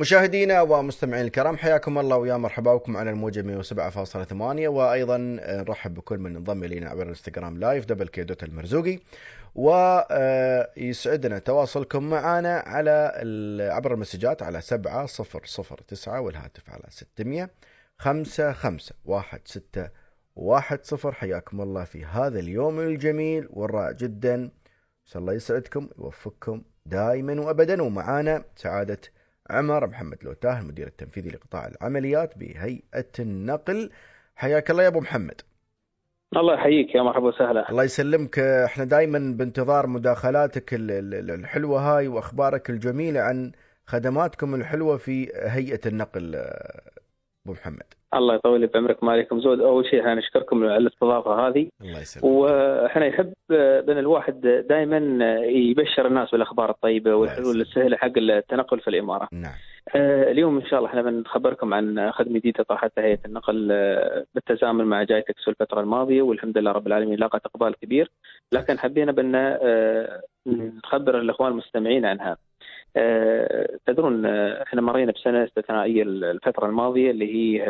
مشاهدينا 0.00 0.60
ومستمعين 0.62 1.24
الكرام 1.24 1.56
حياكم 1.56 1.98
الله 1.98 2.16
ويا 2.16 2.36
مرحبا 2.36 2.74
بكم 2.74 2.96
على 2.96 3.10
الموجة 3.10 3.62
107.8 3.62 4.32
وأيضا 4.68 5.16
نرحب 5.18 5.94
بكل 5.94 6.18
من 6.18 6.36
انضم 6.36 6.64
إلينا 6.64 6.90
عبر 6.90 7.02
الانستغرام 7.02 7.58
live 7.58 7.84
double 7.84 8.08
k 8.08 8.22
dot 8.24 8.42
المرزوقي. 8.42 8.98
ويسعدنا 9.54 11.38
تواصلكم 11.38 12.10
معنا 12.10 12.58
على 12.58 13.12
عبر 13.72 13.94
المسجات 13.94 14.42
على 14.42 14.60
7009 14.60 16.20
والهاتف 16.20 16.70
على 16.70 16.84
600 16.88 17.50
5 17.98 18.52
5 18.52 18.94
1 19.04 19.40
6 19.44 19.90
1 20.36 20.84
0 20.84 21.12
حياكم 21.12 21.60
الله 21.60 21.84
في 21.84 22.04
هذا 22.04 22.38
اليوم 22.38 22.80
الجميل 22.80 23.48
والرائع 23.50 23.92
جدا. 23.92 24.50
الله 25.16 25.32
يسعدكم 25.32 25.88
يوفقكم 25.98 26.62
دائما 26.86 27.40
وابدا. 27.40 27.82
ومعانا 27.82 28.44
سعادة 28.56 29.00
عمر 29.50 29.86
محمد 29.86 30.18
لوتاه 30.22 30.60
المدير 30.60 30.86
التنفيذي 30.86 31.30
لقطاع 31.30 31.66
العمليات 31.66 32.38
بهيئة 32.38 33.12
النقل. 33.18 33.90
حياك 34.36 34.70
الله 34.70 34.82
يا 34.82 34.88
أبو 34.88 35.00
محمد. 35.00 35.40
الله 36.36 36.54
يحييك 36.54 36.94
يا 36.94 37.02
مرحبا 37.02 37.26
وسهلا. 37.26 37.70
الله 37.70 37.84
يسلمك. 37.84 38.38
إحنا 38.38 38.84
دائما 38.84 39.36
بانتظار 39.38 39.86
مداخلاتك 39.86 40.68
الحلوة 40.74 41.80
هاي 41.80 42.08
وأخبارك 42.08 42.70
الجميلة 42.70 43.20
عن 43.20 43.52
خدماتكم 43.86 44.54
الحلوة 44.54 44.96
في 44.96 45.32
هيئة 45.34 45.80
النقل 45.86 46.34
أبو 47.46 47.52
محمد. 47.52 47.94
الله 48.16 48.34
يطول 48.34 48.60
لي 48.60 48.66
بعمرك 48.66 49.04
ما 49.04 49.12
عليكم 49.12 49.40
زود 49.40 49.60
أول 49.60 49.86
شيء 49.86 50.00
إحنا 50.00 50.14
نشكركم 50.14 50.64
على 50.64 50.76
الاستضافة 50.76 51.48
هذه 51.48 51.68
الله 51.80 52.00
يسلمك 52.00 52.24
وإحنا 52.24 53.06
يحب 53.06 53.32
بأن 53.50 53.98
الواحد 53.98 54.64
دائما 54.68 54.98
يبشر 55.44 56.06
الناس 56.06 56.30
بالأخبار 56.30 56.70
الطيبة 56.70 57.14
والحلول 57.14 57.60
السهله 57.60 57.96
حق 57.96 58.12
التنقل 58.16 58.80
في 58.80 58.88
الإمارة. 58.88 59.28
نعم. 59.32 59.52
اليوم 60.30 60.56
إن 60.58 60.66
شاء 60.66 60.78
الله 60.78 60.90
إحنا 60.90 61.02
بنخبركم 61.02 61.74
عن 61.74 62.12
خدمة 62.12 62.38
جديدة 62.38 62.64
طرحتها 62.64 63.04
هيئة 63.04 63.18
النقل 63.26 63.68
بالتزامن 64.34 64.84
مع 64.84 65.02
جائتك 65.02 65.34
في 65.44 65.48
الفترة 65.48 65.80
الماضية 65.80 66.22
والحمد 66.22 66.58
لله 66.58 66.72
رب 66.72 66.86
العالمين 66.86 67.18
لاقت 67.18 67.46
إقبال 67.46 67.74
كبير 67.74 68.10
لكن 68.52 68.78
حبينا 68.78 69.12
بأن 69.12 69.58
نخبر 70.84 71.18
الإخوان 71.18 71.52
المستمعين 71.52 72.04
عنها. 72.04 72.36
تدرون 73.86 74.26
إحنا 74.26 74.80
مرينا 74.80 75.12
بسنة 75.12 75.44
استثنائية 75.44 76.02
الفترة 76.02 76.66
الماضية 76.66 77.10
اللي 77.10 77.34
هي 77.34 77.66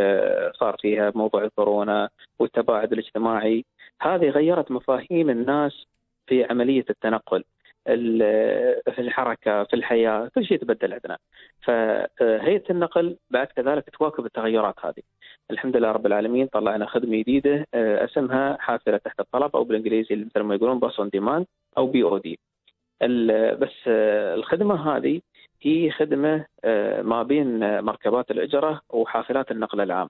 صار 0.60 0.76
فيها 0.80 1.12
موضوع 1.14 1.44
الكورونا 1.44 2.08
والتباعد 2.38 2.92
الاجتماعي. 2.92 3.64
هذه 4.02 4.28
غيرت 4.30 4.70
مفاهيم 4.70 5.30
الناس 5.30 5.86
في 6.26 6.44
عملية 6.44 6.84
التنقل 6.90 7.44
في 7.86 8.98
الحركة 8.98 9.64
في 9.64 9.76
الحياة 9.76 10.30
كل 10.34 10.44
شيء 10.44 10.58
تبدل 10.58 10.92
عندنا. 10.92 11.18
فهيئه 11.62 12.70
النقل 12.70 13.16
بعد 13.30 13.46
كذلك 13.46 13.90
تواكب 13.90 14.26
التغيرات 14.26 14.74
هذه. 14.84 15.02
الحمد 15.50 15.76
لله 15.76 15.92
رب 15.92 16.06
العالمين 16.06 16.46
طلعنا 16.46 16.86
خدمة 16.86 17.16
جديدة 17.16 17.66
اسمها 17.74 18.56
حافلة 18.60 18.96
تحت 18.96 19.20
الطلب 19.20 19.56
أو 19.56 19.64
بالإنجليزي 19.64 20.16
مثل 20.16 20.40
ما 20.40 20.54
يقولون 20.54 20.78
bus 20.78 21.00
on 21.00 21.08
demand 21.08 21.46
أو 21.78 21.86
B 21.86 22.02
O 22.02 22.18
D. 22.18 22.38
بس 23.60 23.88
الخدمة 24.38 24.96
هذه 24.96 25.20
هي 25.62 25.90
خدمة 25.90 26.44
ما 27.02 27.22
بين 27.22 27.80
مركبات 27.80 28.30
الإجرة 28.30 28.80
وحافلات 28.90 29.50
النقل 29.50 29.80
العام. 29.80 30.08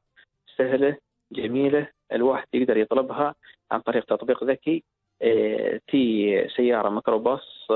سهلة 0.56 0.96
جميلة 1.32 1.88
الواحد 2.12 2.46
يقدر 2.54 2.76
يطلبها 2.76 3.34
عن 3.70 3.80
طريق 3.80 4.04
تطبيق 4.04 4.44
ذكي 4.44 4.82
تي 5.88 6.48
سيارة 6.48 6.88
ميكروباص 6.88 7.68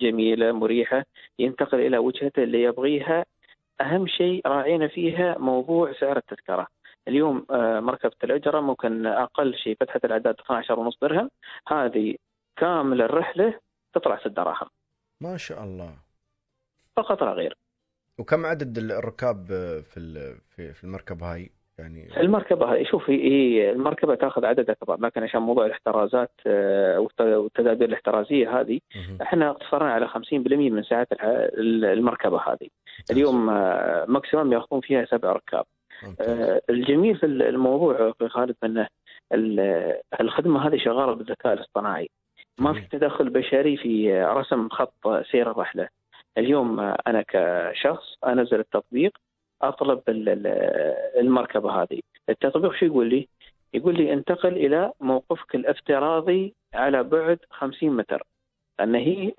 جميلة 0.00 0.52
مريحة 0.52 1.04
ينتقل 1.38 1.80
إلى 1.80 1.98
وجهته 1.98 2.42
اللي 2.42 2.62
يبغيها. 2.62 3.24
أهم 3.80 4.06
شيء 4.06 4.42
راعينا 4.46 4.88
فيها 4.88 5.38
موضوع 5.38 5.92
سعر 5.92 6.16
التذكرة. 6.16 6.66
اليوم 7.08 7.46
مركبة 7.80 8.16
الإجرة 8.24 8.60
ممكن 8.60 9.06
أقل 9.06 9.54
شيء 9.54 9.76
فتحة 9.80 10.00
الأعداد 10.04 10.34
12 10.40 10.78
ونص 10.78 10.98
درهم. 11.02 11.30
هذه 11.68 12.14
كامل 12.56 13.02
الرحلة 13.02 13.54
تطلع 13.98 14.18
ست 14.18 14.28
دراهم. 14.28 14.68
ما 15.20 15.36
شاء 15.36 15.64
الله. 15.64 15.90
فقط 16.96 17.22
لا 17.22 17.32
غير. 17.32 17.56
وكم 18.18 18.46
عدد 18.46 18.78
الركاب 18.78 19.46
في 19.82 20.34
في 20.56 20.84
المركبه 20.84 21.34
هاي؟ 21.34 21.50
يعني 21.78 22.20
المركبه 22.20 22.72
هاي 22.72 22.84
شوف 22.84 23.10
هي 23.10 23.70
المركبة 23.70 24.14
تأخذ 24.14 24.44
عدد 24.44 24.70
أكبر 24.70 25.00
لكن 25.00 25.22
عشان 25.22 25.40
موضوع 25.40 25.66
الاحترازات 25.66 26.32
والتدابير 27.20 27.88
الاحترازية 27.88 28.60
هذه 28.60 28.80
إحنا 29.22 29.50
اقتصرنا 29.50 29.92
على 29.92 30.08
50% 30.08 30.12
من 30.32 30.82
ساعات 30.82 31.08
المركبة 31.58 32.40
هذه. 32.40 32.68
اليوم 33.10 33.46
ماكسيموم 34.12 34.52
يأخذون 34.52 34.80
فيها 34.80 35.04
سبع 35.04 35.32
ركاب. 35.32 35.64
الجميل 36.70 37.16
في 37.16 37.26
الموضوع 37.26 38.10
أخوي 38.10 38.28
خالد 38.28 38.56
إنه 38.64 38.88
الخدمة 40.20 40.68
هذه 40.68 40.76
شغالة 40.78 41.12
بالذكاء 41.12 41.52
الاصطناعي. 41.52 42.10
ما 42.58 42.72
في 42.72 42.80
تدخل 42.80 43.30
بشري 43.30 43.76
في 43.76 44.22
رسم 44.22 44.68
خط 44.68 45.08
سير 45.30 45.50
الرحلة. 45.50 45.88
اليوم 46.38 46.80
أنا 46.80 47.24
كشخص 47.28 48.18
أنزل 48.26 48.60
التطبيق 48.60 49.18
أطلب 49.62 50.02
المركبة 51.18 51.82
هذه. 51.82 52.00
التطبيق 52.28 52.72
شو 52.72 52.86
يقول 52.86 53.08
لي؟ 53.08 53.28
يقول 53.74 53.94
لي 53.94 54.12
انتقل 54.12 54.56
إلى 54.56 54.92
موقفك 55.00 55.54
الافتراضي 55.54 56.54
على 56.74 57.02
بعد 57.02 57.38
50 57.50 57.90
متر. 57.90 58.22
لأن 58.78 58.94
هي 58.94 59.32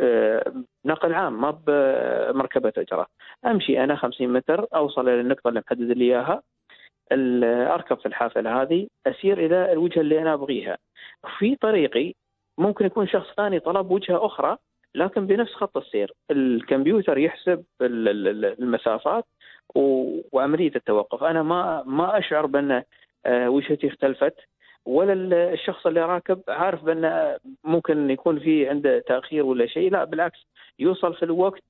نقل 0.85 1.13
عام 1.13 1.41
ما 1.41 1.51
بمركبة 1.67 2.73
اجره 2.77 3.07
أمشي 3.45 3.83
أنا 3.83 3.95
50 3.95 4.33
متر 4.33 4.65
أوصل 4.75 5.09
إلى 5.09 5.21
النقطة 5.21 5.47
اللي 5.47 5.59
محدد 5.59 5.91
لي 5.91 6.05
إياها. 6.05 6.41
اركب 7.11 7.97
في 7.99 8.05
الحافلة 8.05 8.61
هذه 8.61 8.87
أسير 9.07 9.45
إلى 9.45 9.71
الوجهة 9.71 10.01
اللي 10.01 10.21
أنا 10.21 10.33
أبغيها. 10.33 10.77
في 11.37 11.55
طريقي 11.55 12.13
ممكن 12.59 12.85
يكون 12.85 13.07
شخص 13.07 13.27
ثاني 13.37 13.59
طلب 13.59 13.91
وجهة 13.91 14.25
أخرى 14.25 14.57
لكن 14.95 15.27
بنفس 15.27 15.53
خط 15.53 15.77
السير. 15.77 16.13
الكمبيوتر 16.31 17.17
يحسب 17.17 17.63
المسافات 17.81 19.25
وعمليه 19.75 20.71
التوقف. 20.75 21.23
أنا 21.23 21.43
ما 21.43 21.83
ما 21.85 22.17
أشعر 22.17 22.45
بأن 22.45 22.83
وجهتي 23.27 23.87
اختلفت 23.87 24.35
ولا 24.85 25.53
الشخص 25.53 25.87
اللي 25.87 26.01
راكب 26.01 26.41
عارف 26.47 26.83
بأن 26.83 27.37
ممكن 27.63 28.09
يكون 28.09 28.39
في 28.39 28.69
عنده 28.69 28.99
تأخير 28.99 29.45
ولا 29.45 29.65
شيء. 29.65 29.91
لا 29.91 30.03
بالعكس 30.03 30.47
يوصل 30.79 31.13
في 31.13 31.23
الوقت 31.23 31.63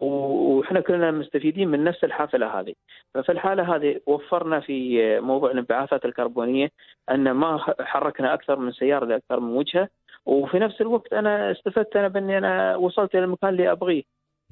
وإحنا 0.00 0.80
كلنا 0.80 1.10
مستفيدين 1.10 1.68
من 1.68 1.84
نفس 1.84 2.04
الحافلة 2.04 2.60
هذه. 2.60 2.74
ففي 3.14 3.32
الحالة 3.32 3.76
هذه 3.76 4.00
وفرنا 4.06 4.60
في 4.60 5.20
موضوع 5.20 5.50
الانبعاثات 5.50 6.04
الكربونية 6.04 6.70
أن 7.10 7.30
ما 7.30 7.58
حركنا 7.80 8.34
أكثر 8.34 8.58
من 8.58 8.72
سيارة 8.72 9.04
لأكثر 9.04 9.40
من 9.40 9.56
وجهة. 9.56 9.88
وفي 10.26 10.58
نفس 10.58 10.80
الوقت 10.80 11.12
أنا 11.12 11.50
استفدت 11.52 11.96
أنا 11.96 12.08
بأني 12.08 12.38
أنا 12.38 12.76
وصلت 12.76 13.14
إلى 13.14 13.24
المكان 13.24 13.50
اللي 13.50 13.72
أبغيه. 13.72 14.02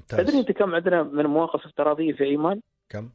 تدري 0.09 0.39
أنت 0.39 0.53
كم 0.53 0.75
عندنا 0.75 1.03
من 1.03 1.27
مواقف 1.27 1.67
افتراضية 1.67 2.13
في 2.13 2.25
إيمان؟ 2.25 2.61
كم؟ 2.89 3.11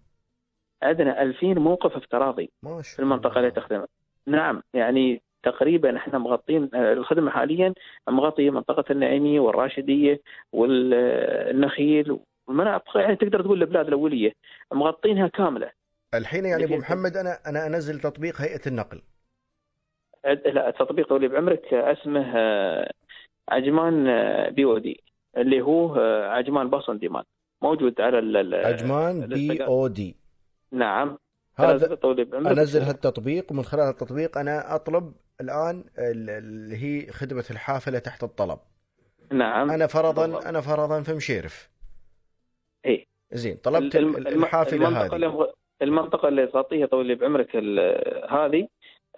عندنا 0.84 1.22
2000 1.22 1.48
موقف 1.54 1.96
افتراضي 1.96 2.52
ما 2.64 2.82
في 2.82 3.00
المنطقة 3.00 3.40
اللي 3.40 3.52
تخدمها. 3.52 3.88
نعم 4.28 4.64
يعني 4.74 5.22
تقريبا 5.44 5.98
إحنا 5.98 6.20
مغطين 6.20 6.70
الخدمة 6.76 7.32
حاليا 7.32 7.74
مغطيه 8.10 8.50
منطقة 8.50 8.92
النعيميه 8.92 9.40
والراشدية 9.40 10.22
والنخيل 10.52 12.20
والمناطق 12.48 12.98
يعني 12.98 13.16
تقدر 13.16 13.42
تقول 13.42 13.62
البلاد 13.62 13.88
الأولية 13.88 14.34
مغطينها 14.74 15.28
كاملة. 15.28 15.72
الحين 16.14 16.46
يعني 16.46 16.64
أبو 16.64 16.76
محمد 16.78 17.18
أنا 17.18 17.38
أنا 17.48 17.68
أنزل 17.68 18.00
تطبيق 18.00 18.42
هيئة 18.42 18.62
النقل. 18.68 19.02
لا 20.26 20.70
التطبيق 20.70 21.08
طولي 21.08 21.28
بعمرك 21.28 21.74
اسمه 21.74 22.38
عجمان 23.50 24.06
بي 24.50 24.66
أو 24.66 24.78
دي 24.78 25.04
اللي 25.38 25.62
هو 25.62 25.96
عجمان 26.30 26.70
باص 26.70 26.90
ديمان 26.90 27.24
موجود 27.62 28.02
على 28.02 28.58
عجمان 28.66 29.26
بي 29.26 29.66
أو 29.66 29.88
دي. 29.88 30.16
نعم. 30.72 31.18
هذا 31.56 31.98
أنزل 32.34 32.82
هالتطبيق 32.82 33.52
ومن 33.52 33.64
خلال 33.64 33.90
التطبيق 33.90 34.38
أنا 34.38 34.76
أطلب 34.76 35.14
الآن 35.42 35.84
اللي 36.00 36.76
هي 36.76 37.12
خدمة 37.12 37.46
الحافلة 37.52 38.00
تحت 38.00 38.24
الطلب. 38.24 38.60
نعم. 39.32 39.72
أنا 39.72 39.88
فرضا 39.88 40.26
بالضبط. 40.26 40.46
أنا 40.46 40.62
فرضا 40.62 41.02
في 41.02 41.14
مشيرف. 41.14 41.70
اي 42.86 43.08
زين 43.32 43.58
طلبت 43.58 43.96
الحافلة 43.96 44.88
المنطقة 44.88 45.18
هذه. 45.18 45.54
المنطقة 45.82 46.28
اللي 46.28 46.48
تغطيها 46.48 46.86
طويل 46.86 47.16
بعمرك 47.16 47.56
هذه 48.30 48.68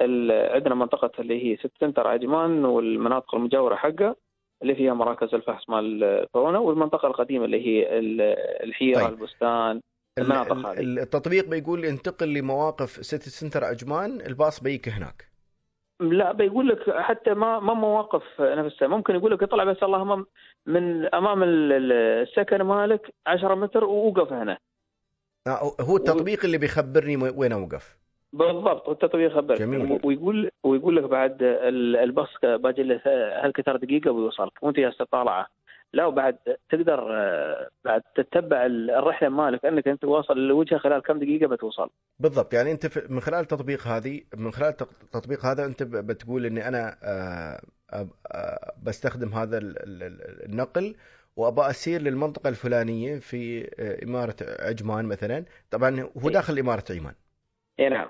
عندنا 0.01 0.75
منطقة 0.75 1.11
اللي 1.19 1.45
هي 1.45 1.57
سيتي 1.57 1.71
سنتر 1.79 2.07
عجمان 2.07 2.65
والمناطق 2.65 3.35
المجاورة 3.35 3.75
حقها 3.75 4.15
اللي 4.61 4.75
فيها 4.75 4.93
مراكز 4.93 5.35
الفحص 5.35 5.69
مال 5.69 6.25
كورونا 6.31 6.59
والمنطقة 6.59 7.07
القديمة 7.07 7.45
اللي 7.45 7.67
هي 7.67 7.99
الحيرة 8.63 8.99
طيب. 8.99 9.13
البستان 9.13 9.81
المناطق 10.17 10.57
هذه. 10.57 10.79
التطبيق 10.79 11.49
بيقول 11.49 11.85
انتقل 11.85 12.33
لمواقف 12.33 12.89
سيتي 12.89 13.29
سنتر 13.29 13.63
عجمان 13.63 14.21
الباص 14.21 14.63
بيجيك 14.63 14.89
هناك. 14.89 15.35
لا 15.99 16.31
بيقول 16.31 16.67
لك 16.67 16.89
حتى 16.89 17.33
ما 17.33 17.59
ما 17.59 17.73
مواقف 17.73 18.23
نفسها. 18.39 18.87
ممكن 18.87 19.15
يقول 19.15 19.31
لك 19.31 19.43
اطلع 19.43 19.63
بس 19.63 19.83
اللهم 19.83 20.25
من 20.65 21.15
أمام 21.15 21.43
السكن 21.43 22.61
مالك 22.61 23.13
10 23.27 23.55
متر 23.55 23.83
ووقف 23.83 24.33
هنا. 24.33 24.57
آه، 25.47 25.75
هو 25.81 25.97
التطبيق 25.97 26.45
اللي 26.45 26.57
بيخبرني 26.57 27.17
وين 27.17 27.51
أوقف. 27.51 28.04
بالضبط 28.37 29.15
يخبرك 29.15 29.59
جميل. 29.59 29.99
ويقول 30.03 30.49
ويقول 30.63 30.95
لك 30.95 31.03
بعد 31.03 31.37
ال- 31.43 31.95
الباص 31.95 32.29
باقي 32.43 32.83
له 32.83 33.01
هالكثر 33.45 33.75
دقيقة 33.77 34.11
ويوصلك 34.11 34.63
وانت 34.63 34.77
جالس 34.77 34.97
تطالعه. 34.97 35.47
لا 35.93 36.05
وبعد 36.05 36.37
تقدر 36.69 37.15
آه، 37.15 37.67
بعد 37.85 38.01
تتبع 38.15 38.65
الرحلة 38.65 39.29
مالك 39.29 39.65
أنك 39.65 39.87
أنت 39.87 40.03
واصل 40.05 40.37
للوجهه 40.37 40.77
خلال 40.79 41.01
كم 41.01 41.19
دقيقة 41.19 41.47
بتوصل. 41.47 41.89
بالضبط. 42.19 42.53
يعني 42.53 42.71
أنت 42.71 43.09
من 43.09 43.19
خلال 43.19 43.39
التطبيق 43.39 43.87
هذه 43.87 44.21
من 44.37 44.51
خلال 44.51 44.69
التط- 44.69 45.01
التطبيق 45.03 45.45
هذا 45.45 45.65
أنت 45.65 45.83
بتقول 45.83 46.45
إني 46.45 46.67
أنا 46.67 46.97
آه، 47.03 47.59
آه، 47.93 48.73
بستخدم 48.83 49.27
هذا 49.29 49.57
ال- 49.57 49.83
ال- 49.83 50.03
ال- 50.03 50.45
النقل 50.45 50.95
وابى 51.35 51.61
أسير 51.61 52.01
للمنطقة 52.01 52.49
الفلانية 52.49 53.19
في 53.19 53.67
إمارة 54.03 54.35
عجمان 54.59 55.05
مثلا. 55.05 55.45
طبعا 55.71 56.01
هو 56.23 56.27
إيه. 56.27 56.33
داخل 56.33 56.59
إمارة 56.59 56.83
عجمان. 56.89 57.13
اي 57.79 57.89
نعم. 57.89 58.07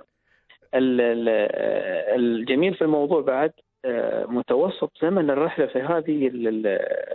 الجميل 2.16 2.76
في 2.76 2.82
الموضوع 2.82 3.22
بعد 3.22 3.54
آه، 3.86 4.26
متوسط 4.26 4.92
زمن 5.02 5.30
الرحلة 5.30 5.66
في 5.66 5.80
هذه 5.80 6.28
ال- 6.28 6.48
ال- 6.48 6.68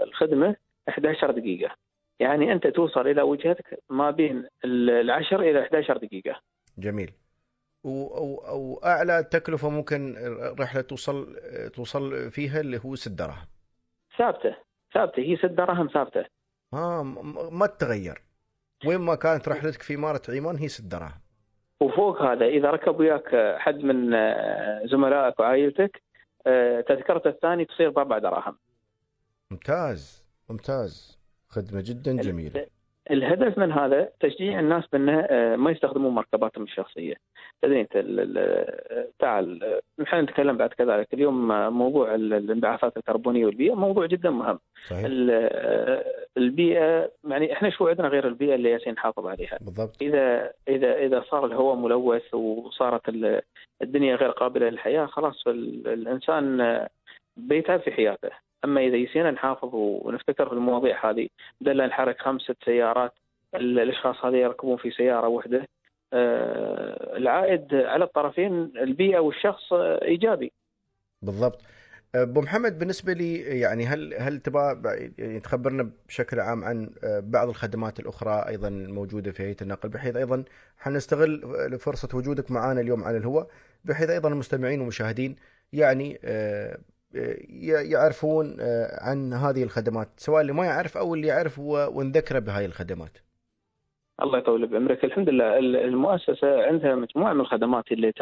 الخدمة 0.08 0.56
11 0.88 1.30
دقيقة. 1.30 1.74
يعني 2.20 2.52
أنت 2.52 2.66
توصل 2.66 3.06
إلى 3.06 3.22
وجهتك 3.22 3.82
ما 3.90 4.10
بين 4.10 4.46
ال- 4.64 4.90
العشر 4.90 5.40
إلى 5.40 5.62
11 5.62 5.96
دقيقة. 5.96 6.40
جميل. 6.78 7.10
و- 7.84 8.08
أو- 8.08 8.50
واعلى 8.52 9.28
تكلفة 9.30 9.68
ممكن 9.70 10.14
رحله 10.60 10.80
توصل 10.82 11.36
توصل 11.74 12.30
فيها 12.30 12.60
اللي 12.60 12.80
هو 12.84 12.94
6 12.94 13.10
دراهم. 13.16 13.46
ثابتة 14.18 14.56
ثابتة. 14.94 15.20
هي 15.22 15.36
6 15.36 15.46
دراهم 15.48 15.86
ثابتة. 15.94 16.24
ها 16.74 17.02
م- 17.02 17.58
ما 17.58 17.66
تتغير. 17.66 18.18
وين 18.86 19.00
ما 19.00 19.14
كانت 19.14 19.48
رحلتك 19.48 19.82
في 19.82 19.94
إمارة 19.94 20.22
عمان 20.28 20.56
هي 20.56 20.68
6 20.68 20.88
دراهم. 20.88 21.20
وفوق 21.80 22.22
هذا 22.22 22.46
إذا 22.46 22.70
ركب 22.70 23.00
وياك 23.00 23.56
حد 23.58 23.78
من 23.78 24.14
آه، 24.14 24.86
زملائك 24.86 25.40
وعائلتك 25.40 26.02
آه، 26.46 26.80
تذكرته 26.80 27.28
الثاني 27.28 27.64
تصير 27.64 27.90
باربع 27.90 28.18
دراهم. 28.18 28.56
ممتاز. 29.50 30.24
ممتاز. 30.48 31.18
خدمة 31.48 31.82
جدا 31.86 32.16
جميلة. 32.16 32.66
الهدف 33.10 33.58
من 33.58 33.72
هذا 33.72 34.08
تشجيع 34.20 34.60
الناس 34.60 34.84
بأنه 34.92 35.20
آه، 35.20 35.56
ما 35.56 35.70
يستخدمون 35.70 36.14
مركباتهم 36.14 36.64
الشخصية. 36.64 37.14
تدري 37.62 37.80
أنت 37.80 37.96
ال- 37.96 38.38
ال- 38.38 39.08
تعال 39.18 39.64
آه، 39.64 39.80
نحن 39.98 40.16
نتكلم 40.20 40.56
بعد 40.56 40.68
كذلك 40.70 41.14
اليوم 41.14 41.52
آه، 41.52 41.68
موضوع 41.70 42.14
ال- 42.14 42.32
الانبعاثات 42.34 42.96
الكربونية 42.96 43.46
والبيئة 43.46 43.74
موضوع 43.74 44.06
جدا 44.06 44.30
مهم. 44.30 44.58
صحيح 44.90 45.04
ال- 45.04 45.30
آه، 45.52 46.04
البيئة 46.36 47.10
يعني 47.28 47.52
إحنا 47.52 47.70
شو 47.70 47.88
عندنا 47.88 48.08
غير 48.08 48.26
البيئة 48.28 48.54
اللي 48.54 48.70
ياسين 48.70 48.92
نحافظ 48.92 49.26
عليها. 49.26 49.58
بالضبط 49.60 50.02
إذا 50.02 50.52
إذا 50.68 50.96
إذا 50.98 51.24
صار 51.30 51.46
الهواء 51.46 51.76
ملوث 51.76 52.34
وصارت 52.34 53.08
ال- 53.08 53.40
الدنيا 53.82 54.16
غير 54.16 54.30
قابلة 54.30 54.68
للحياة 54.68 55.06
خلاص 55.06 55.46
ال- 55.46 55.88
الإنسان 55.88 56.60
آه، 56.60 56.88
بيتعب 57.36 57.80
في 57.80 57.90
حياته. 57.92 58.30
أما 58.64 58.80
إذا 58.80 58.96
يسينا 58.96 59.30
نحافظ 59.30 59.70
ونفتكر 59.74 60.46
في 60.48 60.52
المواضيع 60.52 61.10
هذه 61.10 61.28
بدل 61.60 61.86
نحرك 61.86 62.20
خمسة 62.22 62.54
سيارات 62.64 63.12
ال- 63.54 63.78
الأشخاص 63.80 64.24
هذه 64.24 64.36
يركبون 64.36 64.76
في 64.76 64.90
سيارة 64.90 65.28
واحدة 65.28 65.68
آه، 66.12 67.16
العائد 67.16 67.74
على 67.74 68.04
الطرفين 68.04 68.52
البيئة 68.76 69.18
والشخص 69.18 69.72
آه، 69.72 70.04
إيجابي. 70.04 70.52
بالضبط. 71.22 71.62
أبو 72.14 72.40
محمد 72.40 72.78
بالنسبة 72.78 73.12
لي 73.12 73.36
يعني 73.60 73.86
هل 73.86 74.14
هل 74.14 74.38
تبغى 74.38 74.82
يعني 75.18 75.40
تخبرنا 75.40 75.90
بشكل 76.08 76.40
عام 76.40 76.64
عن 76.64 76.90
بعض 77.04 77.48
الخدمات 77.48 78.00
الأخرى 78.00 78.44
أيضا 78.48 78.68
الموجوده 78.68 79.32
في 79.32 79.42
هيئة 79.42 79.56
النقل 79.62 79.88
بحيث 79.88 80.16
أيضا 80.16 80.44
حنستغل 80.78 81.40
فرصة 81.78 82.18
وجودك 82.18 82.50
معنا 82.50 82.80
اليوم 82.80 83.04
على 83.04 83.16
الهواء 83.16 83.46
بحيث 83.84 84.10
أيضا 84.10 84.28
المستمعين 84.28 84.78
والمشاهدين 84.80 85.36
يعني 85.72 86.18
آه، 86.24 86.72
آه، 86.74 86.78
يعرفون 87.92 88.56
آه، 88.60 88.86
عن 89.10 89.32
هذه 89.32 89.62
الخدمات 89.62 90.08
سواء 90.16 90.40
اللي 90.40 90.52
ما 90.52 90.64
يعرف 90.64 90.96
أو 90.96 91.14
اللي 91.14 91.26
يعرف 91.26 91.58
ونذكره 91.58 92.38
بهاي 92.38 92.66
الخدمات. 92.66 93.18
الله 94.22 94.38
يطول 94.38 94.66
بعمرك. 94.66 95.04
الحمد 95.04 95.28
لله 95.28 95.58
ال- 95.58 95.76
المؤسسة 95.76 96.66
عندها 96.66 96.94
مجموعة 96.94 97.32
من 97.32 97.40
الخدمات 97.40 97.92
اللي 97.92 98.12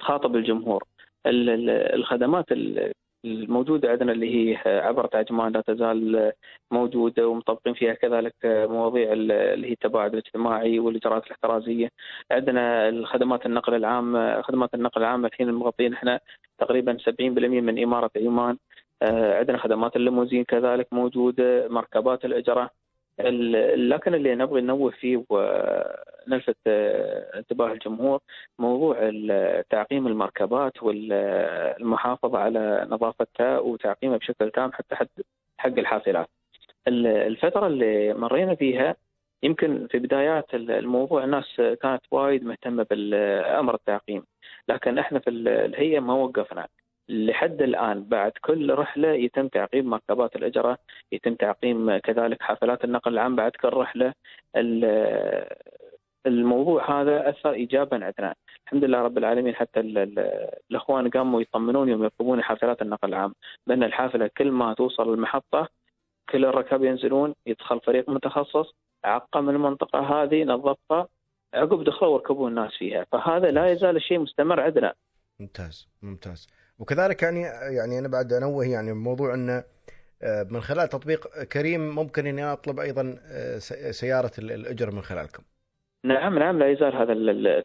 تخاطب 0.00 0.36
الجمهور. 0.36 0.84
ال- 1.26 1.50
ال- 1.50 1.70
الخدمات 1.70 2.52
ال- 2.52 2.92
الموجودة 3.24 3.90
عندنا 3.90 4.12
اللي 4.12 4.34
هي 4.52 4.56
عبر 4.66 5.08
عجمان 5.14 5.52
لا 5.52 5.60
تزال 5.60 6.32
موجودة 6.70 7.28
ومطبقين 7.28 7.74
فيها 7.74 7.94
كذلك 7.94 8.34
مواضيع 8.44 9.12
ال- 9.12 9.32
اللي 9.32 9.68
هي 9.68 9.72
التباعد 9.72 10.12
الاجتماعي 10.12 10.78
والإجراءات 10.78 11.26
الاحترازية. 11.26 11.88
عندنا 12.30 12.88
الخدمات 12.88 13.46
النقل 13.46 13.74
العام 13.74 14.42
خدمات 14.42 14.74
النقل 14.74 15.00
العام 15.02 15.26
الحين 15.26 15.52
مغطين 15.52 15.92
إحنا 15.94 16.20
تقريبا 16.60 16.96
70% 16.98 17.60
من 17.60 17.82
إمارة 17.82 18.10
عمان 18.16 18.56
آه، 19.02 19.38
عندنا 19.38 19.58
خدمات 19.58 19.96
الليموزين 19.96 20.44
كذلك 20.44 20.86
موجودة 20.92 21.68
مركبات 21.68 22.24
الاجره 22.24 22.70
ال- 23.20 23.88
لكن 23.90 24.14
اللي 24.14 24.34
نبغي 24.34 24.60
ننوه 24.60 24.90
فيه 24.90 25.24
ونلفت 25.30 26.56
آه، 26.66 27.38
انتباه 27.38 27.72
الجمهور 27.72 28.20
موضوع 28.58 29.10
تعقيم 29.70 30.06
المركبات 30.06 30.82
والمحافظة 30.82 32.38
على 32.38 32.86
نظافتها 32.90 33.58
وتعقيمها 33.58 34.16
بشكل 34.16 34.50
تام 34.50 34.72
حتى 34.72 34.94
حد 34.96 35.08
حق 35.58 35.78
الحافلات. 35.78 36.28
ال- 36.88 37.06
الفترة 37.06 37.66
اللي 37.66 38.14
مرينا 38.14 38.54
فيها 38.54 38.96
يمكن 39.42 39.86
في 39.90 39.98
بدايات 39.98 40.54
الموضوع 40.54 41.24
الناس 41.24 41.56
كانت 41.56 42.00
وايد 42.10 42.44
مهتمة 42.44 42.86
بالأمر 42.90 43.74
التعقيم 43.74 44.22
لكن 44.68 44.98
إحنا 44.98 45.18
في 45.18 45.30
ال- 45.30 45.48
الهيئة 45.48 46.00
ما 46.00 46.14
وقفنا. 46.14 46.66
لحد 47.08 47.62
الآن 47.62 48.04
بعد 48.04 48.32
كل 48.40 48.74
رحلة 48.74 49.08
يتم 49.08 49.48
تعقيم 49.48 49.90
مركبات 49.90 50.36
الإجرة 50.36 50.78
يتم 51.12 51.34
تعقيم 51.34 51.98
كذلك 51.98 52.42
حافلات 52.42 52.84
النقل 52.84 53.12
العام 53.12 53.36
بعد 53.36 53.50
كل 53.52 53.68
رحلة. 53.68 54.12
ال- 54.56 55.46
الموضوع 56.26 57.00
هذا 57.00 57.28
أثر 57.28 57.52
إيجابا 57.52 58.04
عندنا. 58.04 58.34
الحمد 58.66 58.84
لله 58.84 59.02
رب 59.02 59.18
العالمين 59.18 59.54
حتى 59.54 59.80
ال- 59.80 59.98
ال- 59.98 60.48
الأخوان 60.70 61.10
قاموا 61.10 61.40
يطمنون 61.40 61.88
يوم 61.88 62.02
يركبون 62.02 62.42
حافلات 62.42 62.82
النقل 62.82 63.08
العام 63.08 63.34
بأن 63.66 63.82
الحافلة 63.82 64.30
كل 64.38 64.50
ما 64.50 64.74
توصل 64.74 65.14
المحطة 65.14 65.68
كل 66.30 66.44
الركاب 66.44 66.84
ينزلون 66.84 67.34
يدخل 67.46 67.80
فريق 67.80 68.08
متخصص 68.10 68.74
عقم 69.04 69.48
المنطقة 69.50 69.98
هذه 69.98 70.44
نظفها 70.44 71.08
عقب 71.54 71.84
دخلوا 71.84 72.14
وركبوا 72.14 72.48
الناس 72.48 72.70
فيها. 72.78 73.06
فهذا 73.12 73.50
لا 73.50 73.72
يزال 73.72 73.96
الشيء 73.96 74.18
مستمر 74.18 74.60
عندنا. 74.60 74.94
ممتاز 75.40 75.88
ممتاز. 76.02 76.46
وكذلك 76.78 77.22
يعني 77.22 77.40
يعني 77.76 77.98
أنا 77.98 78.08
بعد 78.08 78.32
أنوه 78.32 78.66
يعني 78.66 78.92
موضوع 78.92 79.34
انه 79.34 79.64
آه، 80.22 80.46
من 80.50 80.60
خلال 80.60 80.88
تطبيق 80.88 81.42
كريم 81.42 81.94
ممكن 81.94 82.26
أني 82.26 82.44
أطلب 82.52 82.80
أيضا 82.80 83.18
آه، 83.22 83.58
سيارة 83.90 84.30
ال- 84.38 84.52
الاجر 84.52 84.90
من 84.90 85.02
خلالكم. 85.02 85.42
نعم 86.04 86.38
نعم 86.38 86.58
لا 86.58 86.70
يزال 86.70 86.96
هذا 86.96 87.14
لا 87.14 87.60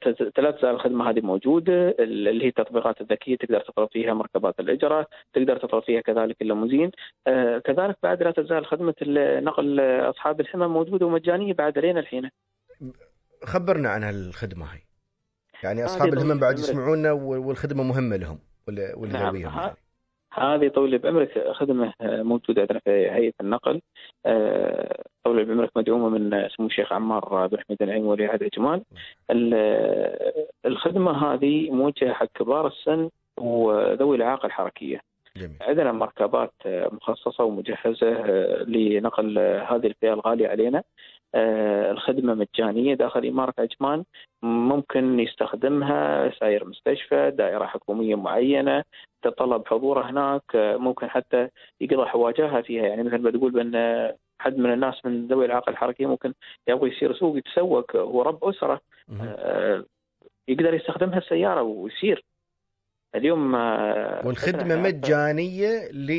تزال 0.51 0.65
الخدمة 0.65 1.09
هذه 1.09 1.21
موجودة 1.21 1.89
ال- 1.89 2.27
اللي 2.27 2.43
هي 2.43 2.47
التطبيقات 2.49 3.01
الذكية 3.01 3.35
تقدر 3.35 3.59
تطلب 3.59 3.89
فيها 3.91 4.13
مركبات 4.13 4.59
الاجره، 4.59 5.07
تقدر 5.33 5.57
تطلب 5.57 5.83
فيها 5.83 6.01
كذلك 6.01 6.41
الليموزين، 6.41 6.91
آه 7.27 7.57
كذلك 7.57 7.97
بعد 8.03 8.23
لا 8.23 8.31
تزال 8.31 8.65
خدمة 8.65 8.95
نقل 9.39 9.79
أصحاب 9.79 10.39
الحمى 10.39 10.67
موجودة 10.67 11.05
ومجانية 11.05 11.53
بعد 11.53 11.77
لين 11.79 11.97
الحين. 11.97 12.29
خبرنا 13.43 13.89
عن 13.89 14.03
هالخدمة 14.03 14.65
هاي 14.65 14.79
يعني 15.63 15.85
أصحاب 15.85 16.13
الهمم 16.13 16.39
بعد. 16.39 16.59
يسمعونا 16.59 17.11
وال- 17.11 17.39
والخدمة 17.39 17.83
مهمة 17.83 18.15
لهم 18.15 18.39
واللي 18.67 19.13
نعم. 19.13 19.35
يعني. 19.35 19.75
هذه 20.39 20.67
طول 20.67 20.97
بعمرك 20.97 21.51
خدمة 21.51 21.93
آه، 22.01 22.21
موجودة 22.23 22.61
عندنا 22.61 22.79
في 22.79 22.91
هيئة 22.91 23.33
النقل 23.41 23.81
آه، 24.25 25.03
طول 25.23 25.45
بعمرك 25.45 25.69
مدعومة 25.75 26.09
من 26.09 26.49
سمو 26.49 26.67
الشيخ 26.67 26.93
عمار 26.93 27.47
بن 27.47 27.57
حميد 27.67 27.81
العين 27.81 28.03
ولي 28.05 28.25
عهد 28.25 28.43
عجمان. 28.43 28.81
ال- 29.31 30.45
الخدمة 30.65 31.33
هذه 31.33 31.71
موجهة 31.71 32.13
حق 32.13 32.27
كبار 32.35 32.67
السن 32.67 33.09
وذوي 33.37 34.15
الإعاقة 34.17 34.45
الحركية. 34.45 34.99
جميل 35.37 35.57
عندنا 35.61 35.91
مركبات 35.91 36.53
مخصصة 36.65 37.43
ومجهزة 37.43 38.11
آه، 38.11 38.63
لنقل 38.63 39.39
هذه 39.39 39.87
الفئة 39.87 40.13
الغالية 40.13 40.47
علينا 40.47 40.83
آه، 41.35 41.91
الخدمة 41.91 42.33
مجانية 42.33 42.93
داخل 42.93 43.25
إمارة 43.25 43.53
عجمان. 43.59 44.03
ممكن 44.43 45.19
يستخدمها 45.19 46.31
ساير 46.39 46.65
مستشفى 46.65 47.31
دائرة 47.31 47.65
حكومية 47.65 48.15
معينة 48.15 48.83
تطلب 49.21 49.67
حضوره 49.67 50.09
هناك. 50.09 50.41
آه، 50.55 50.77
ممكن 50.77 51.09
حتى 51.09 51.47
يقضي 51.81 52.05
حواجها 52.05 52.61
فيها. 52.61 52.83
يعني 52.83 53.03
مثل 53.03 53.17
ما 53.17 53.31
تقول 53.31 53.75
آه، 53.75 54.15
حد 54.39 54.57
من 54.57 54.73
الناس 54.73 55.05
من 55.05 55.27
ذوي 55.27 55.45
الإعاقة 55.45 55.69
الحركية 55.69 56.05
ممكن 56.05 56.33
يبغى 56.67 56.89
يصير 56.89 57.13
سوق 57.13 57.37
يتسوق. 57.37 57.95
هو 57.95 58.21
رب 58.21 58.43
أسرة. 58.43 58.81
مهم. 59.07 59.35
آه، 59.37 59.85
يقدر 60.47 60.73
يستخدمها 60.73 61.17
السيارة 61.17 61.61
ويسير 61.61 62.23
اليوم 63.15 63.53
والخدمة 64.25 64.75
مجانية 64.75 65.91
ل 65.91 66.11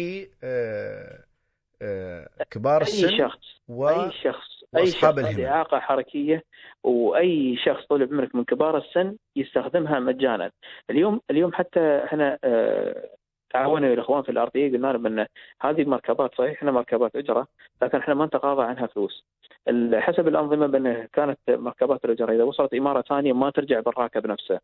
كبار 2.51 2.81
أي 2.81 2.83
السن 2.83 3.19
شخص 3.19 3.39
و... 3.69 3.89
أي 3.89 4.11
شخص. 4.23 4.56
أي 4.77 4.87
شخص 4.87 5.05
عنده 5.05 5.49
اعاقه 5.49 5.79
حركية 5.79 6.43
وأي 6.85 7.57
شخص 7.57 7.85
طول 7.87 8.03
عمرك 8.13 8.35
من 8.35 8.45
كبار 8.45 8.77
السن 8.79 9.17
يستخدمها 9.37 10.01
مجانا 10.01 10.51
اليوم 10.91 11.21
اليوم 11.31 11.53
حتى 11.53 12.05
إحنا 12.05 12.39
آه، 12.45 13.09
تعاونوا 13.51 13.95
الإخوان 13.95 14.23
في 14.23 14.29
الار 14.29 14.51
دي 14.55 14.69
قلنا 14.71 14.93
لهم 14.93 15.07
إن 15.07 15.27
هذه 15.63 15.83
المركبات 15.83 16.35
صحيح 16.35 16.53
إحنا 16.53 16.71
مركبات 16.73 17.17
أجرة 17.17 17.47
لكن 17.83 17.99
إحنا 17.99 18.15
ما 18.15 18.27
نتقاضى 18.27 18.63
عنها 18.63 18.87
فلوس. 18.87 19.25
حسب 19.95 20.29
الأنظمة 20.29 20.67
بأن 20.67 21.09
كانت 21.13 21.39
مركبات 21.49 22.05
الاجره 22.05 22.33
إذا 22.33 22.43
وصلت 22.43 22.75
إمارة 22.75 23.03
ثانية 23.09 23.33
ما 23.33 23.51
ترجع 23.51 23.81
بالراكب 23.81 24.27
نفسه. 24.27 24.61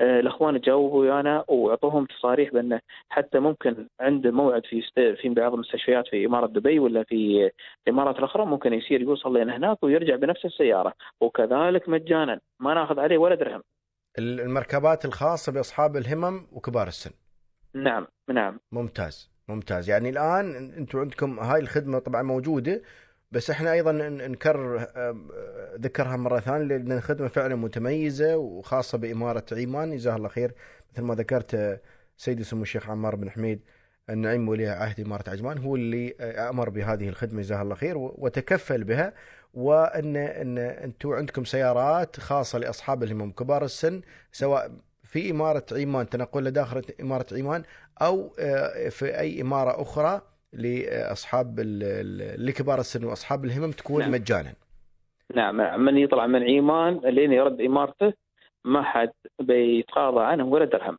آه، 0.00 0.20
الأخوان 0.20 0.60
جاوبوا 0.60 1.00
ويانا 1.00 1.44
وأعطوهم 1.48 2.06
تصاريح 2.06 2.52
بانه 2.52 2.80
حتى 3.08 3.38
ممكن 3.38 3.88
عنده 4.00 4.30
موعد 4.30 4.62
في 4.66 4.82
في 5.22 5.28
بعض 5.28 5.54
المستشفيات 5.54 6.08
في 6.08 6.26
إمارة 6.26 6.46
دبي 6.46 6.78
ولا 6.78 7.04
في 7.04 7.50
الامارات 7.88 8.18
الأخرى 8.18 8.46
ممكن 8.46 8.72
يصير 8.72 9.00
يوصل 9.00 9.38
لين 9.38 9.50
هناك 9.50 9.82
ويرجع 9.82 10.16
بنفس 10.16 10.44
السيارة 10.44 10.92
وكذلك 11.20 11.88
مجانا 11.88 12.40
ما 12.60 12.74
ناخذ 12.74 13.00
عليه 13.00 13.18
ولا 13.18 13.34
درهم. 13.34 13.62
المركبات 14.18 15.04
الخاصة 15.04 15.52
بأصحاب 15.52 15.96
الهمم 15.96 16.46
وكبار 16.52 16.88
السن. 16.88 17.10
نعم 17.74 18.06
نعم 18.28 18.60
ممتاز 18.72 19.30
ممتاز 19.48 19.90
يعني 19.90 20.10
الآن 20.10 20.72
أنتم 20.78 20.98
عندكم 20.98 21.38
هاي 21.38 21.60
الخدمة 21.60 21.98
طبعا 21.98 22.22
موجودة 22.22 22.82
بس 23.32 23.50
إحنا 23.50 23.72
أيضا 23.72 23.92
نكرر 24.08 24.86
ذكرها 25.80 26.16
مرة 26.16 26.40
ثانية 26.40 26.64
لأن 26.64 26.92
الخدمة 26.92 27.28
فعلا 27.28 27.54
متميزة 27.54 28.36
وخاصة 28.36 28.98
بإمارة 28.98 29.44
عيمان 29.52 29.96
جزاه 29.96 30.16
الله 30.16 30.28
خير. 30.28 30.54
مثل 30.92 31.02
ما 31.02 31.14
ذكرت 31.14 31.80
سيدي 32.16 32.44
سمو 32.44 32.62
الشيخ 32.62 32.90
عمار 32.90 33.16
بن 33.16 33.30
حميد 33.30 33.60
النعيم 34.10 34.48
ولي 34.48 34.68
عهد 34.68 35.00
إمارة 35.00 35.30
عجمان 35.30 35.58
هو 35.58 35.76
اللي 35.76 36.14
أمر 36.20 36.70
بهذه 36.70 37.08
الخدمة. 37.08 37.40
جزاه 37.42 37.62
الله 37.62 37.74
خير 37.74 37.94
وتكفل 37.98 38.84
بها 38.84 39.12
وأن 39.54 40.16
أن 40.16 40.58
أنتم 40.58 41.12
عندكم 41.12 41.44
سيارات 41.44 42.20
خاصة 42.20 42.58
لأصحاب 42.58 43.02
الهمم 43.02 43.32
كبار 43.32 43.64
السن 43.64 44.00
سواء 44.32 44.72
في 45.04 45.30
إمارة 45.30 45.66
عمان 45.72 46.08
تنقل 46.08 46.50
داخل 46.50 46.82
إمارة 47.00 47.26
عمان 47.32 47.62
أو 48.02 48.34
آه، 48.38 48.88
في 48.88 49.18
أي 49.18 49.40
إمارة 49.40 49.82
أخرى. 49.82 50.22
لأصحاب 50.52 51.60
لكبار 52.38 52.80
السن 52.80 53.04
وأصحاب 53.04 53.44
الهمم 53.44 53.70
تكون 53.70 54.02
نعم. 54.02 54.12
مجانا. 54.12 54.54
نعم 55.34 55.84
من 55.84 55.96
يطلع 55.96 56.26
من 56.26 56.42
عمان 56.42 57.00
لين 57.04 57.32
يرد 57.32 57.60
إمارته 57.60 58.12
ما 58.64 58.82
حد 58.82 59.12
بيتقاضى 59.40 60.24
عنه 60.24 60.44
ولا 60.44 60.64
درهم. 60.64 60.98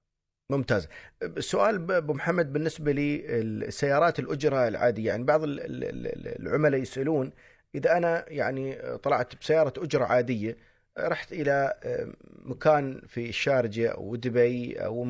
ممتاز. 0.49 0.89
السؤال 1.23 1.91
أبو 1.91 2.13
محمد 2.13 2.53
بالنسبة 2.53 2.91
للسيارات 2.91 4.19
الأجرة 4.19 4.67
العادية 4.67 5.07
يعني 5.07 5.23
بعض 5.23 5.41
العملاء 5.43 6.81
يسألون 6.81 7.31
إذا 7.75 7.97
أنا 7.97 8.25
يعني 8.27 8.75
طلعت 9.03 9.35
بسيارة 9.35 9.73
أجرة 9.77 10.05
عادية 10.05 10.57
رحت 10.99 11.33
إلى 11.33 11.73
آه، 11.83 12.07
مكان 12.45 13.01
في 13.07 13.29
الشارجة 13.29 13.89
أو 13.89 14.15
دبي 14.15 14.75
أو 14.85 15.03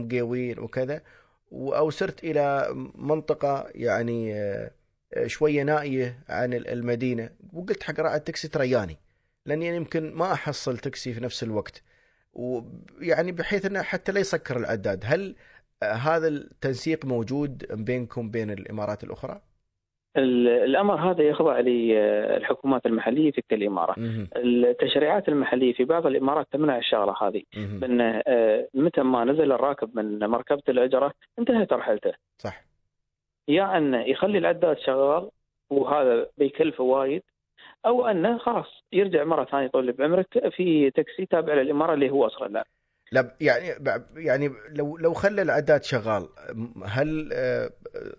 وكذا 0.60 1.02
أو 1.52 1.90
سرت 1.90 2.24
إلى 2.24 2.68
منطقة 2.96 3.70
يعني 3.76 4.34
آه، 4.36 4.72
شوية 5.26 5.64
نائية 5.64 6.20
عن 6.30 6.54
المدينة 6.54 7.30
وقلت 7.54 7.84
حق 7.84 8.00
راعي 8.00 8.18
التاكسي 8.18 8.48
ترياني 8.48 8.98
لأني 9.46 9.68
يمكن 9.68 10.14
ما 10.14 10.34
أحصل 10.34 10.78
تاكسي 10.78 11.14
في 11.14 11.22
نفس 11.22 11.44
الوقت 11.44 11.84
ويعني 12.34 13.32
بحيث 13.32 13.66
إنه 13.66 13.82
حتى 13.82 14.12
لا 14.12 14.20
يسكر 14.20 14.58
العداد 14.58 15.04
هل 15.06 15.36
آه، 15.84 15.94
هذا 15.94 16.28
التنسيق 16.28 17.06
موجود 17.06 17.66
بينكم 17.86 18.32
بين 18.32 18.52
الإمارات 18.52 19.04
الأخرى؟ 19.04 19.42
الأمر 20.18 20.96
هذا 20.96 21.24
يخضع 21.24 21.60
للحكومات 21.60 22.86
المحلية 22.86 23.32
في 23.32 23.42
كل 23.50 23.64
إمارة. 23.64 23.96
التشريعات 24.36 25.30
المحلية 25.30 25.74
في 25.74 25.84
بعض 25.84 26.06
الإمارات 26.06 26.48
تمنع 26.52 26.78
الشغلة 26.78 27.16
هذه 27.22 27.42
بان 27.80 28.22
آه، 28.28 28.68
متى 28.74 29.02
ما 29.02 29.26
نزل 29.26 29.52
الراكب 29.52 29.90
من 29.96 30.20
مركبة 30.20 30.64
الأجرة 30.70 31.14
انتهت 31.40 31.74
رحلته. 31.74 32.14
صح. 32.38 32.62
يا 33.48 33.78
انه 33.78 34.02
يخلي 34.02 34.38
العداد 34.38 34.78
شغال 34.80 35.30
وهذا 35.70 36.28
بيكلفه 36.38 36.84
وايد 36.84 37.24
أو 37.86 38.06
أنه 38.06 38.38
خلاص 38.38 38.84
يرجع 38.94 39.24
مرة 39.24 39.44
ثانية 39.44 39.68
طول 39.68 39.92
بعمرك 39.92 40.50
في 40.56 40.92
تاكسي 40.92 41.26
تابع 41.26 41.54
للإمارة 41.54 41.94
اللي 41.94 42.10
هو 42.10 42.26
أصلا 42.26 42.48
لا. 42.48 42.66
لا 43.12 43.36
يعني 43.42 43.68
يعني 44.16 44.52
لو 44.70 44.98
لو 44.98 45.14
خلى 45.14 45.42
العداد 45.42 45.84
شغال 45.84 46.30
هل 46.86 47.30
آه، 47.34 47.72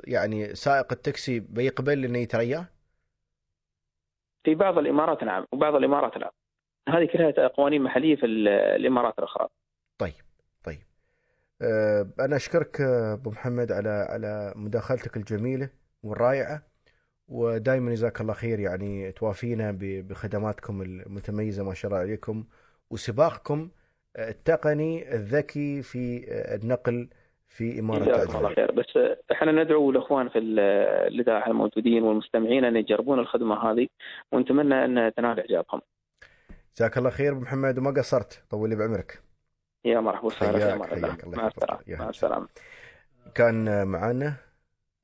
يعني 0.05 0.55
سائق 0.55 0.93
التاكسي 0.93 1.41
بيقبل 1.41 2.05
إنه 2.05 2.19
يترياه؟ 2.19 2.67
في 4.45 4.55
بعض 4.55 4.79
الإمارات 4.79 5.25
نعم 5.25 5.47
وبعض 5.53 5.75
الإمارات 5.75 6.17
لا. 6.17 6.33
هذه 6.89 7.09
كلها 7.13 7.49
قوانين 7.49 7.83
محلية 7.83 8.17
في 8.17 8.27
الإمارات 8.27 9.19
الأخرى. 9.19 9.49
طيب 9.99 10.13
طيب. 10.65 10.83
آه، 11.63 12.07
أنا 12.21 12.37
أشكرك 12.37 12.81
أبو 12.81 13.31
محمد 13.31 13.73
على 13.73 14.07
على 14.11 14.53
مداخلتك 14.57 15.17
الجميلة 15.17 15.71
والرائعة 16.03 16.63
ودائما 17.29 17.93
جزاك 17.93 18.21
الله 18.21 18.33
خير 18.33 18.61
يعني 18.61 19.13
توافينا 19.13 19.77
بخدماتكم 19.81 20.83
المتميزة 20.83 21.65
ما 21.65 21.75
شاء 21.75 21.91
الله 21.91 22.03
عليكم 22.03 22.45
وسباقكم 22.91 23.71
التقني 24.19 25.15
الذكي 25.15 25.83
في 25.83 26.25
النقل 26.55 27.09
في 27.49 27.81
إمارة 27.81 28.05
جزاكم 28.05 28.39
الله 28.39 28.55
خير. 28.55 28.73
بس 28.73 28.99
إحنا 29.33 29.53
ندعو 29.53 29.91
الأخوان 29.91 30.29
في 30.29 30.39
الاذاعه 30.39 31.47
الموجودين 31.47 32.03
والمستمعين 32.03 32.65
أن 32.65 32.77
يجربون 32.77 33.19
الخدمة 33.19 33.71
هذه 33.71 33.89
ونتمنى 34.33 34.85
أن 34.85 35.13
تنال 35.17 35.41
إعجابهم. 35.41 35.81
جزاك 36.77 36.99
الله 36.99 37.11
خير. 37.11 37.33
أبو 37.33 37.41
محمد 37.41 37.79
وما 37.79 37.91
قصرت؟ 37.91 38.45
طول 38.51 38.71
لي 38.71 38.77
بعمرك. 38.77 39.23
يا 39.85 40.01
مرحبا 40.01 40.27
وسهلا 40.27 40.75
مع 40.75 40.85
السلامة 40.85 41.19
مع 41.89 42.09
السلامة. 42.09 42.49
كان 43.35 43.87
معنا 43.87 44.35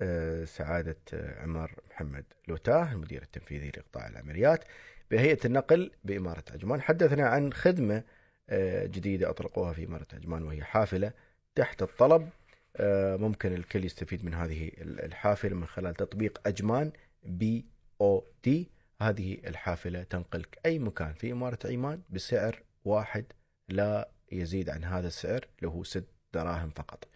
آه، 0.03 0.45
سعادة 0.45 0.97
عمر 1.43 1.71
محمد 1.91 2.25
لوتاه 2.49 2.93
المدير 2.93 3.23
التنفيذي 3.23 3.69
لقطاع 3.69 4.09
العمليات 4.09 4.65
بهيئة 5.11 5.39
النقل 5.45 5.91
بإمارة 6.05 6.45
عجمان 6.53 6.81
حدثنا 6.81 7.27
عن 7.27 7.53
خدمة 7.53 7.97
آه، 7.97 8.03
جديدة 8.87 9.31
أطلقوها 9.31 9.73
في 9.73 9.85
إمارة 9.85 10.07
عجمان 10.13 10.43
وهي 10.43 10.65
حافلة 10.65 11.13
تحت 11.55 11.83
الطلب. 11.83 12.29
آه، 12.77 13.17
ممكن 13.17 13.55
الكل 13.55 13.85
يستفيد 13.85 14.25
من 14.25 14.35
هذه 14.35 14.71
الحافلة 14.79 15.57
من 15.57 15.67
خلال 15.67 15.95
تطبيق 15.95 16.41
أجمان 16.47 16.93
بي 17.25 17.65
أو 18.01 18.25
تي 18.43 18.71
هذه 19.01 19.39
الحافلة 19.47 20.03
تنقلك 20.03 20.59
أي 20.67 20.79
مكان 20.79 21.13
في 21.13 21.33
إمارة 21.33 21.59
عمان 21.65 22.01
بسعر 22.11 22.63
واحد 22.85 23.25
لا 23.69 24.09
يزيد 24.33 24.71
عن 24.71 24.85
هذا 24.85 25.07
السعر 25.07 25.47
اللي 25.59 25.71
هو 25.71 25.85
ست 25.85 26.05
دراهم 26.35 26.71
فقط. 26.71 27.09